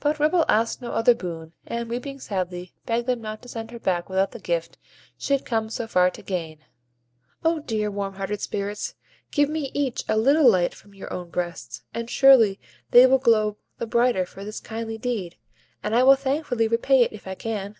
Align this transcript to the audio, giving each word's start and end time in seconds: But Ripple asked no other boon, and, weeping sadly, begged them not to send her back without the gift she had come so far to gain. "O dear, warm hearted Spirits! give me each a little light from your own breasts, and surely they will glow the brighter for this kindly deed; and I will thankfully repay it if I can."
But 0.00 0.18
Ripple 0.18 0.44
asked 0.48 0.82
no 0.82 0.90
other 0.90 1.14
boon, 1.14 1.52
and, 1.64 1.88
weeping 1.88 2.18
sadly, 2.18 2.74
begged 2.86 3.06
them 3.06 3.20
not 3.22 3.40
to 3.42 3.48
send 3.48 3.70
her 3.70 3.78
back 3.78 4.08
without 4.08 4.32
the 4.32 4.40
gift 4.40 4.78
she 5.16 5.32
had 5.32 5.44
come 5.44 5.70
so 5.70 5.86
far 5.86 6.10
to 6.10 6.22
gain. 6.22 6.58
"O 7.44 7.60
dear, 7.60 7.88
warm 7.88 8.14
hearted 8.14 8.40
Spirits! 8.40 8.96
give 9.30 9.48
me 9.48 9.70
each 9.72 10.02
a 10.08 10.16
little 10.16 10.50
light 10.50 10.74
from 10.74 10.92
your 10.92 11.12
own 11.12 11.30
breasts, 11.30 11.84
and 11.94 12.10
surely 12.10 12.58
they 12.90 13.06
will 13.06 13.18
glow 13.18 13.56
the 13.78 13.86
brighter 13.86 14.26
for 14.26 14.44
this 14.44 14.58
kindly 14.58 14.98
deed; 14.98 15.36
and 15.84 15.94
I 15.94 16.02
will 16.02 16.16
thankfully 16.16 16.66
repay 16.66 17.04
it 17.04 17.12
if 17.12 17.28
I 17.28 17.36
can." 17.36 17.76